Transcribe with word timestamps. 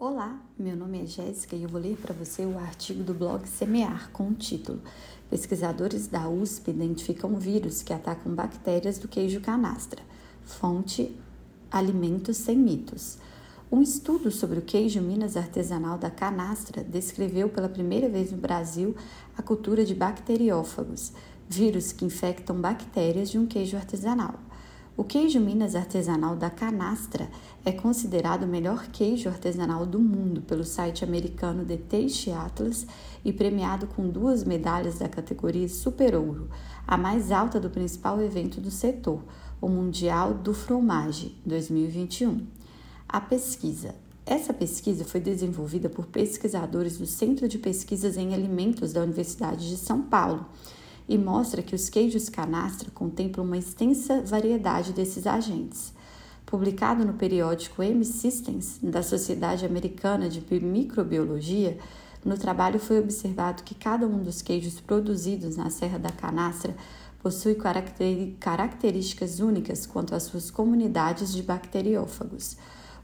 Olá, 0.00 0.40
meu 0.56 0.76
nome 0.76 1.02
é 1.02 1.06
Jéssica 1.06 1.56
e 1.56 1.64
eu 1.64 1.68
vou 1.68 1.80
ler 1.80 1.96
para 1.96 2.14
você 2.14 2.46
o 2.46 2.56
artigo 2.56 3.02
do 3.02 3.12
blog 3.12 3.48
Semear 3.48 4.10
com 4.12 4.28
o 4.28 4.32
título 4.32 4.80
Pesquisadores 5.28 6.06
da 6.06 6.28
USP 6.28 6.70
identificam 6.70 7.34
vírus 7.34 7.82
que 7.82 7.92
atacam 7.92 8.32
bactérias 8.32 8.96
do 8.96 9.08
queijo 9.08 9.40
canastra. 9.40 10.00
Fonte 10.44 11.12
Alimentos 11.68 12.36
sem 12.36 12.56
mitos. 12.56 13.18
Um 13.72 13.82
estudo 13.82 14.30
sobre 14.30 14.60
o 14.60 14.62
queijo 14.62 15.00
Minas 15.00 15.36
artesanal 15.36 15.98
da 15.98 16.12
canastra 16.12 16.84
descreveu 16.84 17.48
pela 17.48 17.68
primeira 17.68 18.08
vez 18.08 18.30
no 18.30 18.38
Brasil 18.38 18.94
a 19.36 19.42
cultura 19.42 19.84
de 19.84 19.96
bacteriófagos, 19.96 21.12
vírus 21.48 21.90
que 21.90 22.04
infectam 22.04 22.60
bactérias 22.60 23.30
de 23.30 23.36
um 23.36 23.46
queijo 23.46 23.76
artesanal. 23.76 24.47
O 24.98 25.04
queijo 25.04 25.38
Minas 25.38 25.76
artesanal 25.76 26.34
da 26.34 26.50
Canastra 26.50 27.30
é 27.64 27.70
considerado 27.70 28.42
o 28.42 28.48
melhor 28.48 28.88
queijo 28.88 29.28
artesanal 29.28 29.86
do 29.86 30.00
mundo 30.00 30.42
pelo 30.42 30.64
site 30.64 31.04
americano 31.04 31.64
The 31.64 31.76
Taste 31.76 32.32
Atlas 32.32 32.84
e 33.24 33.32
premiado 33.32 33.86
com 33.86 34.08
duas 34.08 34.42
medalhas 34.42 34.98
da 34.98 35.08
categoria 35.08 35.68
Super 35.68 36.16
Ouro, 36.16 36.48
a 36.84 36.98
mais 36.98 37.30
alta 37.30 37.60
do 37.60 37.70
principal 37.70 38.20
evento 38.20 38.60
do 38.60 38.72
setor, 38.72 39.22
o 39.60 39.68
Mundial 39.68 40.34
do 40.34 40.52
Fromage 40.52 41.40
2021. 41.46 42.44
A 43.08 43.20
pesquisa. 43.20 43.94
Essa 44.26 44.52
pesquisa 44.52 45.04
foi 45.04 45.20
desenvolvida 45.20 45.88
por 45.88 46.06
pesquisadores 46.06 46.98
do 46.98 47.06
Centro 47.06 47.46
de 47.46 47.56
Pesquisas 47.56 48.16
em 48.16 48.34
Alimentos 48.34 48.92
da 48.92 49.02
Universidade 49.02 49.68
de 49.68 49.76
São 49.76 50.02
Paulo 50.02 50.44
e 51.08 51.16
mostra 51.16 51.62
que 51.62 51.74
os 51.74 51.88
queijos 51.88 52.28
canastra 52.28 52.90
contemplam 52.90 53.46
uma 53.46 53.56
extensa 53.56 54.20
variedade 54.22 54.92
desses 54.92 55.26
agentes. 55.26 55.92
Publicado 56.44 57.04
no 57.04 57.14
periódico 57.14 57.82
M-Systems, 57.82 58.78
da 58.82 59.02
Sociedade 59.02 59.66
Americana 59.66 60.28
de 60.28 60.42
Microbiologia, 60.60 61.78
no 62.24 62.36
trabalho 62.36 62.78
foi 62.78 62.98
observado 62.98 63.62
que 63.62 63.74
cada 63.74 64.06
um 64.06 64.22
dos 64.22 64.42
queijos 64.42 64.80
produzidos 64.80 65.56
na 65.56 65.70
Serra 65.70 65.98
da 65.98 66.10
Canastra 66.10 66.76
possui 67.22 67.56
características 68.38 69.40
únicas 69.40 69.86
quanto 69.86 70.14
às 70.14 70.24
suas 70.24 70.50
comunidades 70.50 71.32
de 71.32 71.42
bacteriófagos. 71.42 72.56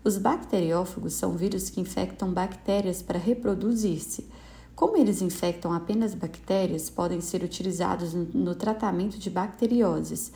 Os 0.03 0.19
bacteriófagos 0.19 1.15
são 1.15 1.37
vírus 1.37 1.71
que 1.71 1.81
infectam 1.81 2.33
bactérias 2.33 3.03
para 3.03 3.19
reproduzir-se. 3.19 4.29
Como 4.75 4.97
eles 4.97 5.23
infectam 5.23 5.73
apenas 5.73 6.15
bactérias, 6.15 6.91
podem 6.91 7.21
ser 7.21 7.43
utilizados 7.43 8.13
no, 8.13 8.55
tratamento 8.55 9.19
de 9.19 9.31
bacterioses. 9.31 10.33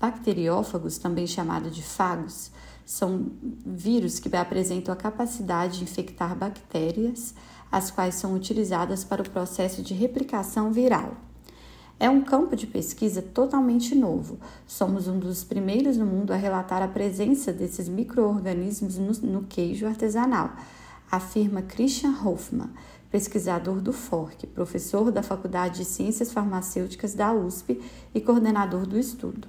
Bacteriófagos, 0.00 0.96
também 0.96 1.26
chamados 1.26 1.74
de 1.74 1.82
fagos, 1.82 2.50
são 2.86 3.26
vírus 3.66 4.18
que 4.18 4.34
apresentam 4.34 4.92
a 4.92 4.96
capacidade 4.96 5.78
de 5.78 5.84
infectar 5.84 6.36
bactérias, 6.36 7.34
as 7.70 7.90
quais 7.90 8.14
são 8.14 8.34
utilizadas 8.34 9.04
para 9.04 9.22
o 9.22 9.28
processo 9.28 9.82
de 9.82 9.92
replicação 9.92 10.72
viral. 10.72 11.16
É 11.98 12.08
um 12.08 12.22
campo 12.22 12.56
de 12.56 12.66
pesquisa 12.66 13.20
totalmente 13.20 13.94
novo. 13.94 14.38
Somos 14.66 15.06
um 15.06 15.18
dos 15.18 15.44
primeiros 15.44 15.98
no 15.98 16.06
mundo 16.06 16.32
a 16.32 16.36
relatar 16.36 16.82
a 16.82 16.88
presença 16.88 17.52
desses 17.52 17.88
microorganismos 17.88 18.96
no, 18.96 19.12
no 19.30 19.42
queijo 19.42 19.86
artesanal, 19.86 20.52
afirma 21.10 21.62
Christian 21.62 22.14
Hoffmann, 22.24 22.70
pesquisador 23.10 23.80
do 23.80 23.92
FORC, 23.92 24.46
professor 24.46 25.10
da 25.10 25.22
Faculdade 25.22 25.78
de 25.78 25.84
Ciências 25.84 26.32
Farmacêuticas 26.32 27.14
da 27.14 27.32
USP 27.32 27.80
e 28.14 28.20
coordenador 28.20 28.86
do 28.86 28.98
estudo. 28.98 29.48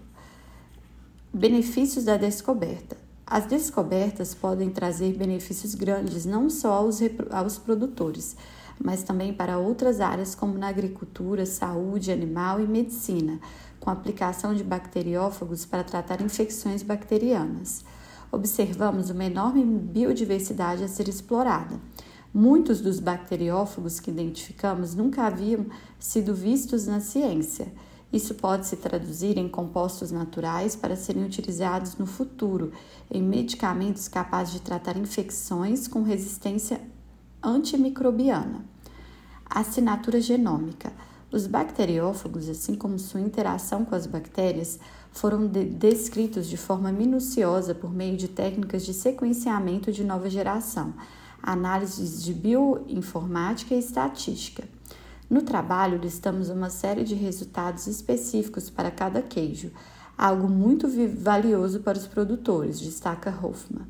Benefícios 1.33 2.03
da 2.03 2.17
descoberta. 2.17 2.97
As 3.25 3.45
descobertas 3.45 4.35
podem 4.35 4.69
trazer 4.69 5.13
benefícios 5.13 5.75
grandes 5.75 6.25
não 6.25 6.49
só 6.49 6.73
aos, 6.73 6.99
aos 7.31 7.57
produtores, 7.57 8.35
mas 8.83 9.03
também 9.03 9.33
para 9.33 9.57
outras 9.57 10.01
áreas 10.01 10.35
como 10.35 10.57
na 10.57 10.67
agricultura, 10.67 11.45
saúde 11.45 12.11
animal 12.11 12.59
e 12.59 12.67
medicina, 12.67 13.39
com 13.79 13.89
aplicação 13.89 14.53
de 14.53 14.63
bacteriófagos 14.63 15.65
para 15.65 15.83
tratar 15.83 16.19
infecções 16.21 16.83
bacterianas. 16.83 17.85
Observamos 18.31 19.09
uma 19.09 19.25
enorme 19.25 19.63
biodiversidade 19.63 20.83
a 20.83 20.87
ser 20.87 21.09
explorada. 21.09 21.79
Muitos 22.33 22.79
dos 22.79 22.99
bacteriófagos 22.99 23.99
que 23.99 24.09
identificamos 24.09 24.95
nunca 24.95 25.23
haviam 25.23 25.65
sido 25.99 26.33
vistos 26.33 26.87
na 26.87 27.01
ciência. 27.01 27.67
Isso 28.11 28.33
pode 28.35 28.67
se 28.67 28.77
traduzir 28.77 29.37
em 29.37 29.49
compostos 29.49 30.11
naturais 30.11 30.75
para 30.75 30.95
serem 30.95 31.25
utilizados 31.25 31.97
no 31.97 32.05
futuro 32.05 32.71
em 33.09 33.21
medicamentos 33.21 34.07
capazes 34.07 34.53
de 34.53 34.61
tratar 34.61 34.95
infecções 34.95 35.87
com 35.87 36.03
resistência 36.03 36.81
antimicrobiana. 37.43 38.63
Assinatura 39.45 40.21
genômica. 40.21 40.93
Os 41.31 41.47
bacteriófagos, 41.47 42.49
assim 42.49 42.75
como 42.75 42.99
sua 42.99 43.21
interação 43.21 43.85
com 43.85 43.95
as 43.95 44.05
bactérias, 44.05 44.79
foram 45.11 45.47
de 45.47 45.63
descritos 45.63 46.47
de 46.47 46.57
forma 46.57 46.91
minuciosa 46.91 47.73
por 47.73 47.93
meio 47.93 48.17
de 48.17 48.27
técnicas 48.27 48.85
de 48.85 48.93
sequenciamento 48.93 49.91
de 49.91 50.03
nova 50.03 50.29
geração 50.29 50.93
análises 51.41 52.23
de 52.23 52.33
bioinformática 52.33 53.73
e 53.73 53.79
estatística. 53.79 54.63
No 55.29 55.41
trabalho, 55.41 55.97
listamos 55.97 56.49
uma 56.49 56.69
série 56.69 57.03
de 57.03 57.15
resultados 57.15 57.87
específicos 57.87 58.69
para 58.69 58.91
cada 58.91 59.21
queijo, 59.21 59.71
algo 60.17 60.47
muito 60.47 60.87
valioso 61.15 61.79
para 61.79 61.97
os 61.97 62.05
produtores, 62.05 62.79
destaca 62.79 63.31
Hoffman. 63.41 63.87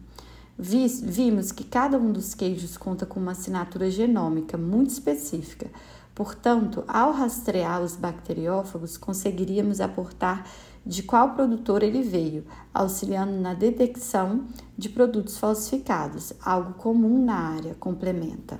Vimos 0.57 1.51
que 1.51 1.63
cada 1.63 1.97
um 1.97 2.11
dos 2.11 2.35
queijos 2.35 2.77
conta 2.77 3.05
com 3.05 3.19
uma 3.19 3.31
assinatura 3.31 3.89
genômica 3.89 4.57
muito 4.57 4.91
específica, 4.91 5.67
portanto, 6.13 6.83
ao 6.87 7.11
rastrear 7.11 7.81
os 7.81 7.95
bacteriófagos, 7.95 8.97
conseguiríamos 8.97 9.79
aportar 9.79 10.45
de 10.85 11.03
qual 11.03 11.33
produtor 11.35 11.83
ele 11.83 12.01
veio, 12.01 12.45
auxiliando 12.73 13.33
na 13.33 13.53
detecção 13.53 14.47
de 14.77 14.89
produtos 14.89 15.37
falsificados, 15.37 16.33
algo 16.43 16.73
comum 16.73 17.23
na 17.23 17.35
área, 17.35 17.75
complementa. 17.75 18.59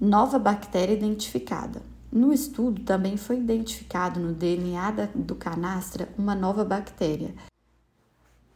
Nova 0.00 0.38
bactéria 0.38 0.92
identificada. 0.92 1.82
No 2.12 2.32
estudo 2.32 2.82
também 2.82 3.16
foi 3.16 3.38
identificado 3.38 4.20
no 4.20 4.32
DNA 4.32 4.92
do 5.14 5.34
canastra 5.34 6.08
uma 6.16 6.34
nova 6.34 6.64
bactéria, 6.64 7.34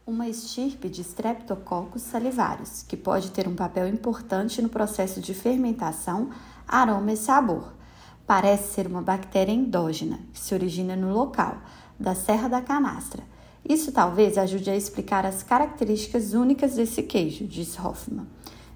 uma 0.09 0.27
estirpe 0.27 0.89
de 0.89 1.01
Streptococcus 1.01 2.01
salivarius, 2.01 2.83
que 2.83 2.97
pode 2.97 3.31
ter 3.31 3.47
um 3.47 3.55
papel 3.55 3.87
importante 3.87 4.61
no 4.61 4.69
processo 4.69 5.21
de 5.21 5.33
fermentação, 5.33 6.31
aroma 6.69 7.11
e 7.11 7.17
sabor. 7.17 7.73
Parece 8.27 8.73
ser 8.73 8.85
uma 8.85 9.01
bactéria 9.01 9.51
endógena, 9.51 10.19
que 10.31 10.39
se 10.39 10.53
origina 10.53 10.95
no 10.95 11.11
local, 11.11 11.57
da 11.99 12.13
Serra 12.13 12.47
da 12.47 12.61
Canastra. 12.61 13.23
Isso 13.67 13.91
talvez 13.91 14.37
ajude 14.37 14.69
a 14.69 14.75
explicar 14.75 15.25
as 15.25 15.41
características 15.41 16.33
únicas 16.33 16.75
desse 16.75 17.03
queijo, 17.03 17.45
diz 17.45 17.77
Hoffman. 17.77 18.27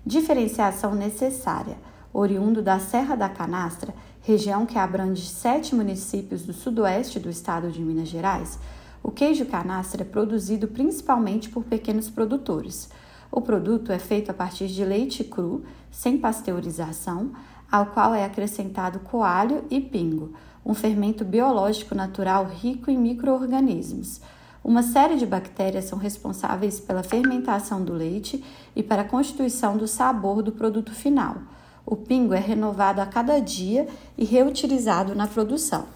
Diferenciação 0.05 0.95
necessária. 0.95 1.77
Oriundo 2.11 2.61
da 2.61 2.79
Serra 2.79 3.15
da 3.15 3.29
Canastra, 3.29 3.93
região 4.21 4.65
que 4.65 4.77
abrange 4.77 5.25
sete 5.25 5.73
municípios 5.73 6.43
do 6.43 6.53
sudoeste 6.53 7.19
do 7.19 7.29
estado 7.29 7.71
de 7.71 7.81
Minas 7.81 8.07
Gerais, 8.07 8.59
o 9.03 9.11
queijo 9.11 9.45
canastra 9.45 10.03
é 10.03 10.05
produzido 10.05 10.67
principalmente 10.67 11.49
por 11.49 11.63
pequenos 11.65 12.09
produtores. 12.09 12.89
O 13.29 13.41
produto 13.41 13.91
é 13.91 13.99
feito 13.99 14.29
a 14.29 14.33
partir 14.33 14.67
de 14.67 14.85
leite 14.85 15.23
cru, 15.25 15.63
sem 15.91 16.17
pasteurização, 16.17 17.31
ao 17.73 17.87
qual 17.87 18.13
é 18.13 18.23
acrescentado 18.23 18.99
coalho 18.99 19.63
e 19.67 19.81
pingo 19.81 20.31
um 20.63 20.75
fermento 20.75 21.25
biológico 21.25 21.95
natural 21.95 22.45
rico 22.45 22.91
em 22.91 22.97
microorganismos. 22.99 24.21
Uma 24.63 24.83
série 24.83 25.17
de 25.17 25.25
bactérias 25.25 25.85
são 25.85 25.97
responsáveis 25.97 26.79
pela 26.79 27.01
fermentação 27.01 27.83
do 27.83 27.91
leite 27.91 28.43
e 28.75 28.83
para 28.83 29.01
a 29.01 29.05
constituição 29.05 29.75
do 29.75 29.87
sabor 29.87 30.43
do 30.43 30.51
produto 30.51 30.93
final. 30.93 31.37
O 31.83 31.95
pingo 31.95 32.35
é 32.35 32.39
renovado 32.39 33.01
a 33.01 33.07
cada 33.07 33.39
dia 33.39 33.87
e 34.15 34.23
reutilizado 34.23 35.15
na 35.15 35.25
produção. 35.25 35.87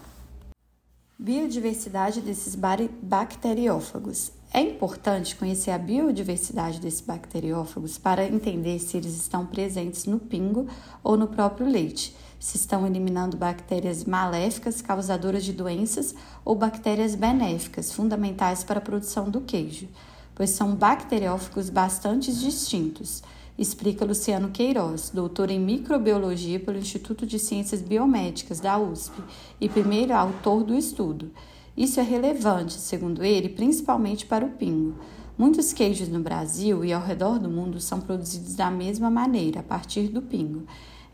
Biodiversidade 1.16 2.20
desses 2.20 2.56
bacteriófagos. 2.56 4.32
É 4.52 4.60
importante 4.60 5.36
conhecer 5.36 5.70
a 5.70 5.78
biodiversidade 5.78 6.80
desses 6.80 7.02
bacteriófagos 7.02 7.98
para 7.98 8.26
entender 8.26 8.78
se 8.78 8.96
eles 8.96 9.14
estão 9.14 9.44
presentes 9.44 10.06
no 10.06 10.18
pingo 10.18 10.66
ou 11.02 11.16
no 11.16 11.28
próprio 11.28 11.68
leite 11.68 12.16
se 12.38 12.56
estão 12.56 12.86
eliminando 12.86 13.36
bactérias 13.36 14.04
maléficas 14.04 14.80
causadoras 14.80 15.44
de 15.44 15.52
doenças 15.52 16.14
ou 16.44 16.54
bactérias 16.54 17.14
benéficas, 17.14 17.92
fundamentais 17.92 18.62
para 18.62 18.78
a 18.78 18.82
produção 18.82 19.28
do 19.28 19.40
queijo, 19.40 19.88
pois 20.34 20.50
são 20.50 20.74
bacteriófagos 20.74 21.68
bastante 21.68 22.32
distintos, 22.32 23.22
explica 23.58 24.04
Luciano 24.04 24.50
Queiroz, 24.50 25.10
doutor 25.10 25.50
em 25.50 25.58
microbiologia 25.58 26.60
pelo 26.60 26.78
Instituto 26.78 27.26
de 27.26 27.40
Ciências 27.40 27.82
Biomédicas 27.82 28.60
da 28.60 28.78
USP 28.78 29.20
e 29.60 29.68
primeiro 29.68 30.14
autor 30.14 30.62
do 30.62 30.76
estudo. 30.76 31.32
Isso 31.78 32.00
é 32.00 32.02
relevante, 32.02 32.72
segundo 32.72 33.22
ele, 33.22 33.48
principalmente 33.48 34.26
para 34.26 34.44
o 34.44 34.50
pingo. 34.50 34.98
Muitos 35.38 35.72
queijos 35.72 36.08
no 36.08 36.18
Brasil 36.18 36.84
e 36.84 36.92
ao 36.92 37.00
redor 37.00 37.38
do 37.38 37.48
mundo 37.48 37.80
são 37.80 38.00
produzidos 38.00 38.56
da 38.56 38.68
mesma 38.68 39.08
maneira, 39.08 39.60
a 39.60 39.62
partir 39.62 40.08
do 40.08 40.20
pingo. 40.20 40.64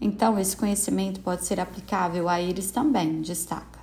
Então, 0.01 0.39
esse 0.39 0.57
conhecimento 0.57 1.21
pode 1.21 1.45
ser 1.45 1.61
aplicável 1.61 2.31
a 2.31 2.41
eles 2.41 2.71
também, 2.71 3.21
destaca. 3.21 3.79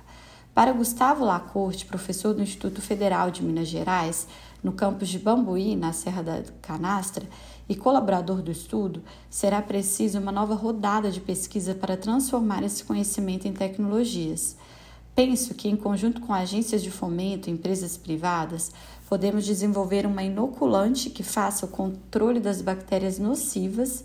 Para 0.52 0.72
Gustavo 0.72 1.24
Lacorte, 1.24 1.86
professor 1.86 2.34
do 2.34 2.42
Instituto 2.42 2.82
Federal 2.82 3.30
de 3.30 3.44
Minas 3.44 3.68
Gerais, 3.68 4.26
no 4.60 4.72
campus 4.72 5.08
de 5.08 5.20
Bambuí, 5.20 5.76
na 5.76 5.92
Serra 5.92 6.22
da 6.24 6.42
Canastra, 6.60 7.28
e 7.68 7.76
colaborador 7.76 8.42
do 8.42 8.50
estudo, 8.50 9.04
será 9.30 9.62
preciso 9.62 10.18
uma 10.18 10.32
nova 10.32 10.56
rodada 10.56 11.12
de 11.12 11.20
pesquisa 11.20 11.76
para 11.76 11.96
transformar 11.96 12.64
esse 12.64 12.82
conhecimento 12.82 13.46
em 13.46 13.52
tecnologias. 13.52 14.56
Penso 15.14 15.54
que, 15.54 15.68
em 15.68 15.76
conjunto 15.76 16.20
com 16.22 16.32
agências 16.32 16.82
de 16.82 16.90
fomento 16.90 17.48
e 17.48 17.52
empresas 17.52 17.96
privadas, 17.96 18.72
podemos 19.08 19.44
desenvolver 19.44 20.06
uma 20.06 20.22
inoculante 20.22 21.10
que 21.10 21.22
faça 21.22 21.66
o 21.66 21.68
controle 21.68 22.40
das 22.40 22.62
bactérias 22.62 23.18
nocivas 23.18 24.04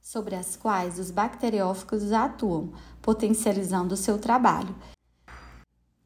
sobre 0.00 0.34
as 0.34 0.56
quais 0.56 0.98
os 0.98 1.10
bacteriófagos 1.10 2.12
atuam, 2.12 2.70
potencializando 3.00 3.94
o 3.94 3.96
seu 3.96 4.18
trabalho. 4.18 4.74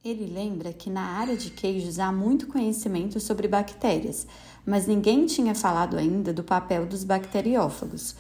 Ele 0.05 0.27
lembra 0.27 0.73
que 0.73 0.89
na 0.89 1.03
área 1.03 1.37
de 1.37 1.51
queijos 1.51 1.99
há 1.99 2.13
muito 2.13 2.47
conhecimento 2.47 3.19
sobre 3.19 3.49
bactérias, 3.49 4.27
mas 4.65 4.87
ninguém 4.87 5.27
tinha 5.27 5.55
falado 5.55 5.97
ainda 5.97 6.33
do 6.33 6.45
papel 6.45 6.87
dos 6.87 7.03
bacteriófagos. 7.03 8.15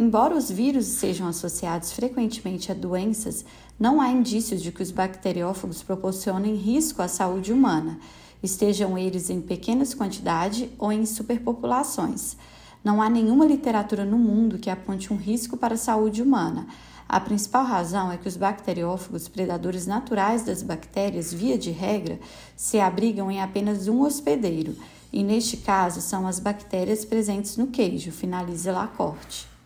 Embora 0.00 0.36
os 0.36 0.48
vírus 0.48 0.86
sejam 0.86 1.26
associados 1.26 1.90
frequentemente 1.90 2.70
a 2.70 2.74
doenças, 2.74 3.44
não 3.80 4.00
há 4.00 4.08
indícios 4.08 4.62
de 4.62 4.70
que 4.70 4.80
os 4.80 4.92
bacteriófagos 4.92 5.82
proporcionem 5.82 6.54
risco 6.54 7.02
à 7.02 7.08
saúde 7.08 7.52
humana 7.52 7.98
estejam 8.40 8.96
eles 8.96 9.28
em 9.28 9.40
pequenas 9.40 9.92
quantidades 9.94 10.68
ou 10.78 10.92
em 10.92 11.04
superpopulações. 11.04 12.36
Não 12.84 13.02
há 13.02 13.10
nenhuma 13.10 13.44
literatura 13.44 14.04
no 14.04 14.16
mundo 14.16 14.56
que 14.56 14.70
aponte 14.70 15.12
um 15.12 15.16
risco 15.16 15.56
para 15.56 15.74
a 15.74 15.76
saúde 15.76 16.22
humana. 16.22 16.68
A 17.08 17.18
principal 17.18 17.64
razão 17.64 18.12
é 18.12 18.16
que 18.16 18.28
os 18.28 18.36
bacteriófagos, 18.36 19.26
predadores 19.26 19.84
naturais 19.84 20.44
das 20.44 20.62
bactérias, 20.62 21.34
via 21.34 21.58
de 21.58 21.72
regra, 21.72 22.20
se 22.56 22.78
abrigam 22.78 23.32
em 23.32 23.42
apenas 23.42 23.88
um 23.88 24.02
hospedeiro, 24.02 24.76
e 25.12 25.24
neste 25.24 25.56
caso 25.56 26.00
são 26.00 26.24
as 26.24 26.38
bactérias 26.38 27.04
presentes 27.04 27.56
no 27.56 27.66
queijo, 27.66 28.12
finaliza 28.12 28.70
Lacorte. 28.70 29.57